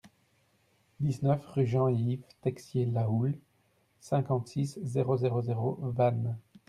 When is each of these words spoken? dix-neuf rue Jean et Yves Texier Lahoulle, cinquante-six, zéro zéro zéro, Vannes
dix-neuf 0.99 1.45
rue 1.45 1.67
Jean 1.67 1.87
et 1.87 1.93
Yves 1.93 2.23
Texier 2.41 2.87
Lahoulle, 2.87 3.37
cinquante-six, 3.99 4.79
zéro 4.81 5.15
zéro 5.15 5.43
zéro, 5.43 5.77
Vannes 5.79 6.39